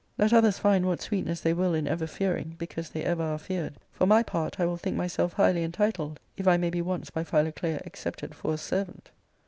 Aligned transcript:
Let 0.17 0.33
others 0.33 0.57
find 0.57 0.87
what 0.87 0.99
sweetness 0.99 1.41
they 1.41 1.53
will 1.53 1.75
in 1.75 1.87
ever 1.87 2.07
fearing, 2.07 2.55
because 2.57 2.89
they 2.89 3.03
ever 3.03 3.21
are 3.21 3.37
feared; 3.37 3.75
for 3.91 4.07
my 4.07 4.23
part, 4.23 4.59
I 4.59 4.65
yn)l 4.65 4.79
think 4.79 4.95
myself 4.97 5.33
highly 5.33 5.61
en 5.63 5.71
titled 5.73 6.19
if 6.37 6.47
I 6.47 6.57
may 6.57 6.71
be 6.71 6.81
once 6.81 7.11
by 7.11 7.23
Philoclea 7.23 7.79
accepted 7.85 8.33
for 8.33 8.51
a 8.51 8.57
servant." 8.57 9.11